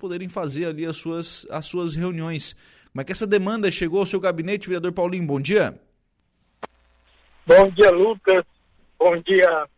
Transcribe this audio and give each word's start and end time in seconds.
poderem 0.00 0.28
fazer 0.28 0.64
ali 0.64 0.84
as 0.86 0.96
suas, 0.96 1.46
as 1.50 1.66
suas 1.66 1.94
reuniões. 1.94 2.56
Como 2.90 3.02
é 3.02 3.04
que 3.04 3.12
essa 3.12 3.26
demanda 3.26 3.70
chegou 3.70 4.00
ao 4.00 4.06
seu 4.06 4.18
gabinete, 4.18 4.66
vereador 4.66 4.92
Paulinho? 4.92 5.26
Bom 5.26 5.40
dia. 5.40 5.78
Bom 7.46 7.70
dia, 7.70 7.90
Lucas. 7.90 8.44
Bom 8.98 9.16
dia 9.18 9.68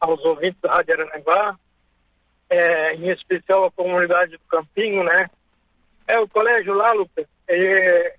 aos 0.00 0.24
ouvintes 0.24 0.60
da 0.60 0.72
Rádio 0.72 0.94
Aranaguá, 0.94 1.56
é, 2.50 2.94
em 2.94 3.08
especial 3.10 3.66
a 3.66 3.70
comunidade 3.70 4.32
do 4.32 4.44
Campinho, 4.48 5.04
né? 5.04 5.30
É, 6.08 6.18
o 6.18 6.28
colégio 6.28 6.74
lá, 6.74 6.92
Lucas, 6.92 7.26
é, 7.46 8.16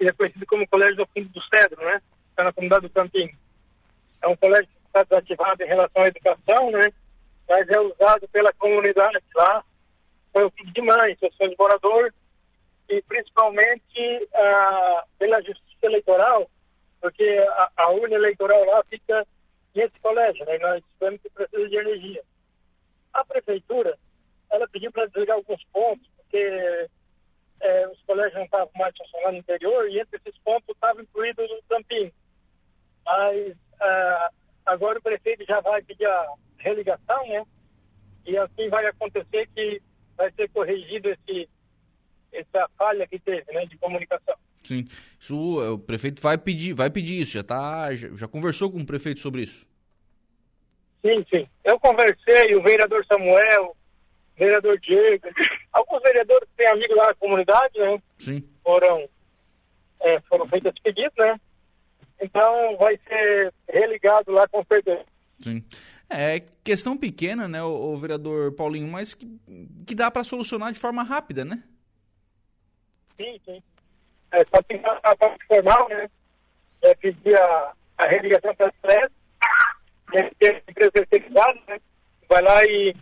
é 0.00 0.12
conhecido 0.12 0.46
como 0.46 0.66
Colégio 0.66 0.96
do 0.96 1.06
Fundo 1.06 1.28
do 1.28 1.42
Cedro, 1.42 1.84
né? 1.84 2.00
Está 2.30 2.44
na 2.44 2.52
comunidade 2.52 2.88
do 2.88 2.90
Campinho. 2.90 3.36
É 4.22 4.28
um 4.28 4.36
colégio 4.36 4.66
que 4.66 4.86
está 4.86 5.02
desativado 5.02 5.62
em 5.62 5.66
relação 5.66 6.02
à 6.02 6.06
educação, 6.06 6.70
né? 6.70 6.90
Mas 7.48 7.68
é 7.68 7.80
usado 7.80 8.28
pela 8.28 8.52
comunidade 8.54 9.18
lá, 9.34 9.62
pelo 10.32 10.50
filho 10.50 10.72
de 10.72 10.82
mãe, 10.82 11.12
associação 11.12 11.48
de 11.48 11.56
morador 11.58 12.12
e 12.88 13.02
principalmente 13.02 14.28
ah, 14.34 15.04
pela 15.18 15.42
justiça 15.42 15.86
eleitoral, 15.86 16.50
porque 17.00 17.24
a, 17.24 17.70
a 17.76 17.90
urna 17.90 18.14
eleitoral 18.14 18.64
lá 18.64 18.82
fica 18.84 19.26
nesse 19.74 19.98
colégio, 20.00 20.44
né? 20.44 20.58
Nós 20.58 20.82
sabemos 20.98 21.22
que 21.22 21.30
precisa 21.30 21.68
de 21.68 21.76
energia. 21.76 22.22
A 23.12 23.24
prefeitura, 23.24 23.96
ela 24.50 24.68
pediu 24.68 24.90
para 24.92 25.06
desligar 25.06 25.36
alguns 25.36 25.62
pontos, 25.72 26.06
porque 26.16 26.88
é, 27.60 27.88
os 27.88 28.00
colégios 28.02 28.34
não 28.34 28.44
estavam 28.44 28.70
mais 28.76 28.96
funcionando 28.96 29.32
no 29.34 29.38
interior 29.38 29.88
e 29.88 30.00
entre 30.00 30.20
esses 30.24 30.38
pontos 30.40 30.68
estava 30.74 31.00
incluído 31.00 31.42
o 31.42 31.62
Campinho. 31.68 32.12
Mas 33.04 33.56
ah, 33.80 34.30
agora 34.66 34.98
o 34.98 35.02
prefeito 35.02 35.44
já 35.44 35.60
vai 35.60 35.82
pedir 35.82 36.06
a 36.06 36.26
religação, 36.58 37.26
né? 37.28 37.44
E 38.26 38.36
assim 38.36 38.68
vai 38.68 38.86
acontecer 38.86 39.48
que 39.54 39.82
vai 40.20 40.30
ser 40.32 40.50
corrigido 40.50 41.08
esse, 41.08 41.48
essa 42.30 42.68
falha 42.76 43.06
que 43.06 43.18
teve, 43.18 43.50
né, 43.52 43.64
de 43.64 43.78
comunicação. 43.78 44.34
Sim, 44.62 44.86
isso, 45.18 45.62
é, 45.62 45.70
o 45.70 45.78
prefeito 45.78 46.20
vai 46.20 46.36
pedir, 46.36 46.74
vai 46.74 46.90
pedir 46.90 47.20
isso, 47.20 47.32
já 47.32 47.42
tá, 47.42 47.94
já, 47.94 48.08
já 48.14 48.28
conversou 48.28 48.70
com 48.70 48.78
o 48.78 48.86
prefeito 48.86 49.20
sobre 49.20 49.42
isso? 49.42 49.66
Sim, 51.00 51.24
sim. 51.30 51.48
Eu 51.64 51.80
conversei, 51.80 52.54
o 52.54 52.62
vereador 52.62 53.04
Samuel, 53.06 53.74
o 54.36 54.38
vereador 54.38 54.78
Diego, 54.78 55.26
alguns 55.72 56.02
vereadores 56.02 56.48
têm 56.54 56.68
amigos 56.68 56.96
lá 56.96 57.06
na 57.06 57.14
comunidade, 57.14 57.78
né? 57.78 58.02
Sim. 58.18 58.44
Foram, 58.62 59.08
é, 60.00 60.20
foram 60.20 60.46
feitos 60.46 60.74
pedidos, 60.82 61.16
né? 61.16 61.40
Então 62.20 62.76
vai 62.76 63.00
ser 63.08 63.54
religado 63.66 64.30
lá 64.30 64.46
com 64.48 64.62
certeza. 64.64 65.06
Sim. 65.42 65.64
É 66.08 66.40
questão 66.62 66.96
pequena, 66.96 67.46
né, 67.48 67.62
o, 67.62 67.94
o 67.94 67.98
vereador 67.98 68.52
Paulinho, 68.52 68.88
mas 68.88 69.14
que, 69.14 69.26
que 69.86 69.94
dá 69.94 70.10
para 70.10 70.24
solucionar 70.24 70.72
de 70.72 70.78
forma 70.78 71.02
rápida, 71.02 71.44
né? 71.44 71.62
Sim, 73.16 73.40
sim. 73.44 73.62
É 74.32 74.38
só 74.44 74.62
tem 74.62 74.80
a 74.84 75.16
parte 75.16 75.44
formal, 75.46 75.88
né? 75.88 76.08
É 76.82 76.94
pedir 76.94 77.36
a, 77.36 77.72
a 77.98 78.06
religação 78.06 78.54
para 78.54 78.66
as 78.68 79.10
né? 80.14 80.30
Tem 80.38 80.50
a 80.50 80.62
empresa 80.70 80.90
terceirizada, 80.92 81.60
né? 81.68 81.80
Vai 82.28 82.42
lá 82.42 82.64
e 82.64 82.94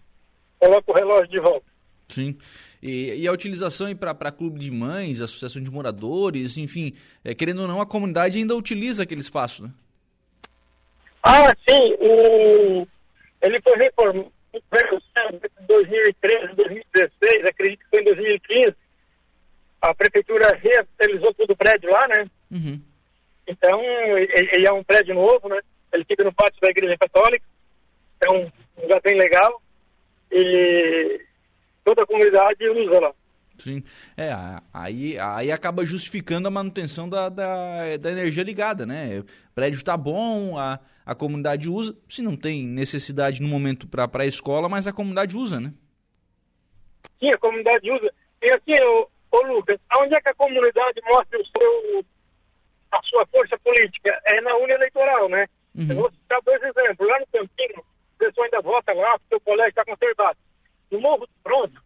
coloca 0.59 0.91
o 0.91 0.95
relógio 0.95 1.29
de 1.29 1.41
volta. 1.41 1.67
Sim. 2.09 2.39
E, 2.83 3.23
e 3.23 3.29
a 3.29 3.33
utilização 3.33 3.95
para 3.95 4.33
clube 4.33 4.59
de 4.59 4.71
mães, 4.71 5.21
associação 5.21 5.63
de 5.63 5.71
moradores, 5.71 6.57
enfim, 6.57 6.95
é, 7.23 7.35
querendo 7.35 7.63
ou 7.63 7.69
não, 7.69 7.81
a 7.81 7.87
comunidade 7.87 8.39
ainda 8.39 8.57
utiliza 8.57 9.03
aquele 9.03 9.21
espaço, 9.21 9.65
né? 9.65 9.71
Ah, 11.29 11.55
sim. 11.69 11.95
O... 12.01 12.89
Ele 13.43 13.61
foi 13.61 13.77
reformado 13.77 14.33
em 14.55 15.67
2013, 15.67 16.55
2016, 16.55 17.45
acredito 17.45 17.81
que 17.81 17.91
foi 17.91 18.01
em 18.01 18.05
2015. 18.05 18.77
A 19.83 19.95
prefeitura 19.95 20.57
revitalizou 20.57 21.35
todo 21.35 21.51
o 21.51 21.57
prédio 21.57 21.91
lá, 21.91 22.09
né? 22.09 22.31
Uhum. 22.51 22.81
Então, 23.47 23.81
ele, 24.17 24.49
ele 24.53 24.67
é 24.67 24.73
um 24.73 24.83
prédio 24.83 25.15
novo, 25.15 25.49
né? 25.49 25.61
Ele 25.93 26.05
fica 26.05 26.25
no 26.25 26.33
pátio 26.33 26.61
da 26.63 26.71
Igreja 26.71 26.97
Católica. 26.97 27.45
É 28.21 28.33
um 28.33 28.51
lugar 28.83 29.01
bem 29.03 29.15
legal. 29.15 29.63
E 30.33 31.21
toda 31.85 32.03
a 32.03 32.07
comunidade 32.07 32.69
usa 32.71 33.01
lá. 33.01 33.13
Sim. 33.59 33.83
É, 34.17 34.33
aí, 34.73 35.19
aí 35.19 35.51
acaba 35.51 35.85
justificando 35.85 36.49
a 36.49 36.51
manutenção 36.51 37.09
da, 37.09 37.29
da, 37.29 37.97
da 37.97 38.11
energia 38.11 38.45
ligada, 38.45 38.87
né? 38.87 39.21
O 39.21 39.55
prédio 39.55 39.79
está 39.79 39.97
bom, 39.97 40.57
a, 40.57 40.79
a 41.05 41.15
comunidade 41.15 41.69
usa, 41.69 41.97
se 42.09 42.23
não 42.23 42.37
tem 42.37 42.67
necessidade 42.67 43.43
no 43.43 43.49
momento 43.49 43.89
para 43.89 44.23
a 44.23 44.27
escola, 44.27 44.69
mas 44.69 44.87
a 44.87 44.93
comunidade 44.93 45.37
usa, 45.37 45.61
né? 45.61 45.73
Sim, 47.19 47.31
a 47.31 47.39
comunidade 47.39 47.91
usa. 47.91 48.13
E 48.41 48.47
assim, 48.47 48.83
ô, 48.85 49.09
ô 49.33 49.43
Lucas, 49.43 49.79
onde 50.01 50.15
é 50.15 50.21
que 50.21 50.29
a 50.29 50.35
comunidade 50.35 51.01
mostra 51.05 51.41
o 51.41 51.47
seu, 51.47 52.05
a 52.93 53.03
sua 53.03 53.27
força 53.27 53.59
política? 53.59 54.21
É 54.27 54.41
na 54.41 54.55
urna 54.57 54.75
eleitoral, 54.75 55.29
né? 55.29 55.47
Uhum. 55.75 55.87
Eu 55.91 55.97
vou 55.97 56.11
citar 56.13 56.41
dois 56.43 56.63
exemplos. 56.63 57.09
Lá 57.09 57.19
no 57.19 57.27
Campinho, 57.27 57.81
o 57.81 58.19
pessoal 58.19 58.45
ainda 58.45 58.61
vota 58.61 58.93
lá, 58.93 59.19
porque 59.19 59.37
o 59.37 59.41
colégio 59.41 59.71
está 59.71 59.85
conservado. 59.85 60.39
No 60.91 61.01
Morro 61.01 61.27
do 61.27 61.33
Pronto, 61.43 61.83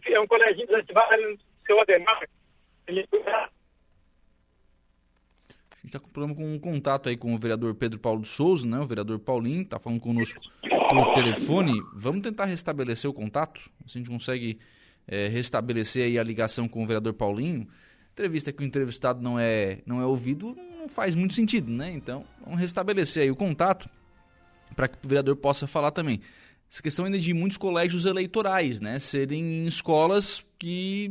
que 0.00 0.12
é 0.12 0.20
um 0.20 0.26
colégio 0.26 0.66
desativado 0.66 1.16
no 1.22 1.38
seu 1.66 1.80
Ademar, 1.80 2.28
ele 2.86 3.06
A 3.12 3.48
gente 5.76 5.86
está 5.86 5.98
com 5.98 6.08
problema 6.08 6.34
com 6.34 6.54
um 6.54 6.58
contato 6.58 7.08
aí 7.08 7.16
com 7.16 7.34
o 7.34 7.38
vereador 7.38 7.74
Pedro 7.74 7.98
Paulo 7.98 8.24
Souza, 8.24 8.66
né? 8.66 8.78
O 8.78 8.86
vereador 8.86 9.18
Paulinho 9.18 9.62
está 9.62 9.78
falando 9.78 10.00
conosco 10.00 10.40
por 10.88 11.14
telefone. 11.14 11.72
Vamos 11.94 12.22
tentar 12.22 12.46
restabelecer 12.46 13.10
o 13.10 13.14
contato? 13.14 13.60
Se 13.86 13.98
a 13.98 14.00
gente 14.00 14.10
consegue 14.10 14.58
é, 15.06 15.28
restabelecer 15.28 16.04
aí 16.04 16.18
a 16.18 16.22
ligação 16.22 16.68
com 16.68 16.82
o 16.82 16.86
vereador 16.86 17.14
Paulinho. 17.14 17.68
Entrevista 18.12 18.52
que 18.52 18.62
o 18.62 18.66
entrevistado 18.66 19.20
não 19.20 19.38
é, 19.38 19.80
não 19.86 20.00
é 20.00 20.06
ouvido 20.06 20.56
não 20.84 20.88
faz 20.88 21.14
muito 21.14 21.32
sentido, 21.32 21.70
né? 21.70 21.90
Então, 21.90 22.24
vamos 22.44 22.60
restabelecer 22.60 23.22
aí 23.22 23.30
o 23.30 23.36
contato 23.36 23.88
para 24.76 24.86
que 24.86 24.98
o 25.02 25.08
vereador 25.08 25.34
possa 25.36 25.66
falar 25.66 25.90
também. 25.90 26.20
Essa 26.70 26.82
questão 26.82 27.04
ainda 27.04 27.18
de 27.18 27.32
muitos 27.32 27.56
colégios 27.56 28.04
eleitorais, 28.04 28.80
né? 28.80 28.98
Serem 28.98 29.64
escolas 29.64 30.44
que 30.58 31.10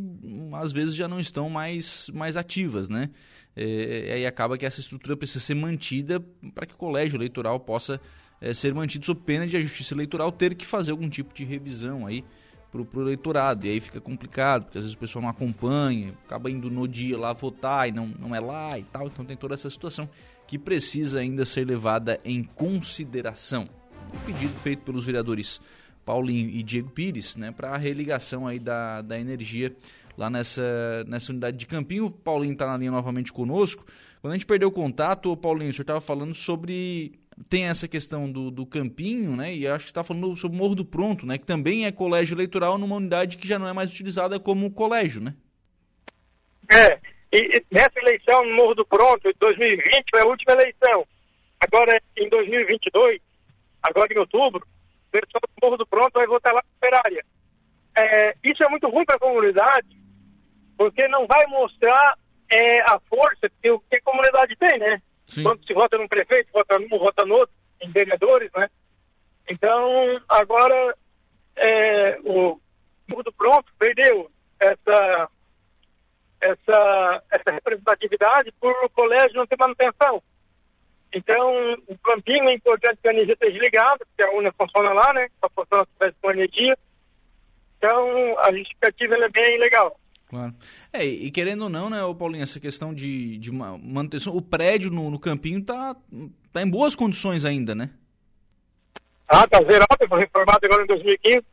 às 0.54 0.74
vezes 0.74 0.96
já 0.96 1.08
não 1.08 1.20
estão 1.20 1.50
mais, 1.50 2.10
mais 2.14 2.36
ativas, 2.36 2.90
né? 2.90 3.10
É, 3.56 4.14
aí 4.16 4.26
acaba 4.26 4.58
que 4.58 4.66
essa 4.66 4.80
estrutura 4.80 5.16
precisa 5.16 5.40
ser 5.40 5.54
mantida 5.54 6.20
para 6.54 6.66
que 6.66 6.74
o 6.74 6.78
colégio 6.78 7.18
eleitoral 7.18 7.60
possa 7.60 8.02
é, 8.42 8.54
ser 8.54 8.74
mantido 8.74 9.06
sob 9.06 9.22
pena 9.22 9.48
de 9.48 9.56
a 9.56 9.62
justiça 9.62 9.94
eleitoral 9.94 10.32
ter 10.32 10.56
que 10.56 10.66
fazer 10.66 10.92
algum 10.92 11.08
tipo 11.08 11.34
de 11.34 11.46
revisão 11.46 12.06
aí 12.06 12.26
para 12.70 13.00
o 13.00 13.02
eleitorado. 13.02 13.68
E 13.68 13.70
aí 13.70 13.80
fica 13.80 14.02
complicado, 14.02 14.64
porque 14.64 14.80
às 14.80 14.84
vezes 14.84 14.96
o 14.96 15.00
pessoal 15.00 15.22
não 15.22 15.30
acompanha, 15.30 16.14
acaba 16.26 16.50
indo 16.50 16.70
no 16.70 16.88
dia 16.88 17.18
lá 17.18 17.32
votar 17.32 17.88
e 17.88 17.92
não, 17.92 18.08
não 18.08 18.36
é 18.36 18.40
lá 18.40 18.78
e 18.80 18.84
tal. 18.84 19.08
Então 19.08 19.24
tem 19.24 19.38
toda 19.38 19.54
essa 19.54 19.70
situação 19.70 20.10
que 20.48 20.58
precisa 20.58 21.20
ainda 21.20 21.46
ser 21.46 21.66
levada 21.66 22.20
em 22.26 22.44
consideração. 22.44 23.70
Um 24.14 24.20
pedido 24.26 24.54
feito 24.60 24.84
pelos 24.84 25.06
vereadores 25.06 25.60
Paulinho 26.06 26.50
e 26.50 26.62
Diego 26.62 26.90
Pires, 26.90 27.36
né, 27.36 27.52
para 27.52 27.70
a 27.70 27.78
religação 27.78 28.48
aí 28.48 28.60
da, 28.60 29.02
da 29.02 29.18
energia 29.20 29.74
lá 30.18 30.30
nessa, 30.30 31.04
nessa 31.08 31.32
unidade 31.32 31.58
de 31.58 31.66
Campinho. 31.66 32.06
O 32.06 32.12
Paulinho 32.12 32.54
está 32.54 32.68
na 32.68 32.78
linha 32.78 32.92
novamente 32.92 33.32
conosco. 33.32 33.86
Quando 34.22 34.34
a 34.34 34.38
gente 34.38 34.46
perdeu 34.46 34.70
o 34.70 34.72
contato, 34.72 35.36
Paulinho, 35.36 35.70
o 35.70 35.74
senhor 35.74 35.84
estava 35.84 36.02
falando 36.02 36.34
sobre. 36.34 37.20
Tem 37.50 37.66
essa 37.66 37.88
questão 37.88 38.32
do, 38.32 38.52
do 38.52 38.66
Campinho, 38.66 39.36
né? 39.36 39.56
E 39.56 39.68
acho 39.68 39.86
que 39.86 39.92
está 39.92 40.04
falando 40.04 40.36
sobre 40.38 40.56
o 40.56 40.60
Morro 40.60 40.76
do 40.76 40.86
Pronto, 40.86 41.26
né? 41.26 41.38
Que 41.38 41.46
também 41.46 41.86
é 41.86 41.92
colégio 41.92 42.36
eleitoral 42.36 42.78
numa 42.78 42.96
unidade 42.96 43.38
que 43.38 43.48
já 43.48 43.58
não 43.58 43.68
é 43.68 43.74
mais 43.74 43.92
utilizada 43.92 44.40
como 44.40 44.72
colégio, 44.72 45.20
né? 45.20 45.34
É, 46.72 47.00
e 47.34 47.64
nessa 47.72 48.00
eleição 48.00 48.46
no 48.46 48.56
Morro 48.56 48.76
do 48.76 48.86
Pronto, 48.86 49.28
em 49.28 49.34
2020, 49.40 50.06
foi 50.12 50.22
a 50.22 50.28
última 50.28 50.54
eleição. 50.54 51.06
Agora, 51.60 52.00
em 52.16 52.30
2022, 52.30 53.20
agora 53.84 54.14
em 54.14 54.18
outubro, 54.18 54.66
o 55.08 55.12
pessoal 55.12 55.42
do 55.42 55.62
Morro 55.62 55.78
do 55.78 55.88
Pronto 55.88 56.14
vai 56.14 56.26
votar 56.26 56.54
lá 56.54 56.62
na 56.64 56.78
operária. 56.78 57.26
É, 57.96 58.36
isso 58.44 58.64
é 58.64 58.70
muito 58.70 58.90
ruim 58.90 59.06
para 59.06 59.16
a 59.16 59.20
comunidade, 59.20 59.98
porque 60.78 61.08
não 61.08 61.28
vai 61.28 61.46
mostrar 61.48 62.18
é, 62.50 62.82
a 62.82 63.00
força 63.10 63.50
que, 63.62 63.78
que, 63.90 63.96
a 63.98 64.02
comunidade 64.02 64.56
tem, 64.56 64.80
né? 64.80 65.02
Sim. 65.28 65.44
Quando 65.44 65.66
se 65.66 65.74
vota 65.74 65.98
num 65.98 66.08
prefeito, 66.08 66.52
vota 66.52 66.80
num, 66.80 66.98
vota 66.98 67.26
no 67.26 67.36
outro, 67.36 67.56
em 67.82 67.92
vereadores, 67.92 68.50
né? 68.56 68.70
Então, 69.50 70.22
agora, 70.28 70.96
é, 71.56 72.20
o 72.24 72.60
Morro 73.08 73.24
do 73.24 73.34
Pronto 73.34 73.72
perdeu 73.78 74.32
essa, 74.60 75.30
essa, 76.42 77.24
essa 77.32 77.52
representatividade 77.52 78.52
por 78.60 78.72
o 78.84 78.90
colégio 78.90 79.36
não 79.36 79.46
ter 79.46 79.58
manutenção. 79.60 80.24
Então, 81.14 81.74
o 81.88 81.98
campinho 82.00 82.50
é 82.50 82.54
importante 82.54 82.98
que 83.02 83.08
a 83.08 83.14
energia 83.14 83.34
esteja 83.34 83.60
ligada, 83.60 84.06
porque 84.06 84.24
a 84.24 84.36
urna 84.36 84.52
funciona 84.58 84.94
lá, 84.94 85.14
né? 85.14 85.28
Só 85.40 85.50
funciona 85.56 85.86
se 86.02 86.14
com 86.22 86.32
energia. 86.32 86.78
Então, 87.78 88.40
a 88.40 88.52
justificativa 88.52 89.16
é 89.16 89.30
bem 89.30 89.60
legal. 89.60 90.00
Claro. 90.28 90.54
É, 90.92 91.06
e 91.06 91.30
querendo 91.30 91.66
ou 91.66 91.70
não, 91.70 91.92
né, 91.92 92.00
Paulinho, 92.18 92.42
essa 92.42 92.60
questão 92.60 92.92
de, 92.94 93.38
de 93.38 93.52
manutenção, 93.52 94.36
o 94.36 94.42
prédio 94.42 94.90
no, 94.90 95.12
no 95.12 95.20
campinho 95.20 95.60
está 95.60 95.96
tá 96.52 96.64
em 96.64 96.70
boas 96.70 96.96
condições 96.96 97.46
ainda, 97.46 97.76
né? 97.76 97.92
Ah, 99.28 99.48
tá 99.48 99.60
zerado, 99.60 100.08
foi 100.10 100.20
reformado 100.20 100.60
agora 100.64 100.84
em 100.84 100.88
2015. 100.88 101.44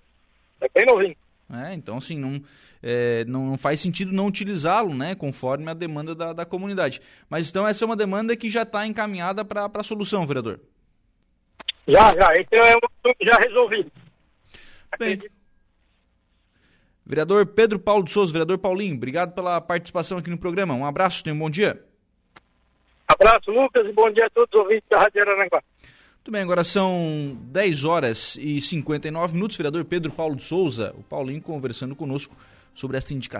É 0.63 0.69
bem 0.75 0.87
novinho. 0.87 1.17
Né? 1.49 1.75
Então, 1.75 1.99
assim, 1.99 2.19
não, 2.19 2.41
é, 2.83 3.25
não 3.27 3.57
faz 3.59 3.81
sentido 3.81 4.13
não 4.13 4.27
utilizá-lo, 4.27 4.95
né? 4.95 5.15
Conforme 5.15 5.71
a 5.71 5.75
demanda 5.75 6.15
da, 6.15 6.33
da 6.33 6.45
comunidade. 6.47 7.01
Mas 7.29 7.51
então 7.51 7.67
essa 7.67 7.85
é 7.85 7.87
uma 7.87 7.97
demanda 7.97 8.37
que 8.37 8.51
já 8.51 8.63
está 8.63 8.87
encaminhada 8.87 9.45
para 9.45 9.71
a 9.73 9.83
solução, 9.83 10.27
vereador. 10.27 10.61
Já, 11.87 12.15
já. 12.15 12.33
Então 12.39 12.65
é 12.65 12.77
um 12.77 13.27
já 13.27 13.37
resolvido. 13.37 13.91
Bem. 14.99 15.21
Vereador 17.05 17.47
Pedro 17.47 17.79
Paulo 17.79 18.05
de 18.05 18.13
Souza, 18.13 18.33
vereador 18.33 18.59
Paulinho, 18.59 18.95
obrigado 18.95 19.35
pela 19.35 19.61
participação 19.61 20.19
aqui 20.19 20.31
no 20.31 20.39
programa. 20.39 20.75
Um 20.75 20.87
abraço, 20.87 21.25
tenha 21.25 21.35
um 21.35 21.39
bom 21.39 21.51
dia. 21.51 21.85
Abraço, 23.09 23.51
Lucas, 23.51 23.85
e 23.85 23.93
bom 23.93 24.09
dia 24.13 24.27
a 24.27 24.31
todos 24.31 24.51
os 24.55 24.61
ouvintes 24.61 24.89
da 24.89 25.01
Rádio 25.01 25.21
Arananguá. 25.21 25.61
Muito 26.21 26.31
bem, 26.31 26.43
agora 26.43 26.63
são 26.63 27.37
10 27.47 27.85
horas 27.85 28.37
e 28.41 28.61
59 28.61 29.35
minutos. 29.35 29.57
Vereador 29.57 29.85
Pedro 29.85 30.13
Paulo 30.13 30.37
de 30.37 30.45
Souza, 30.45 30.95
o 30.97 31.03
Paulinho 31.03 31.43
conversando 31.43 31.97
conosco 31.97 32.37
sobre 32.75 32.97
essa 32.99 33.15
indicação. 33.15 33.39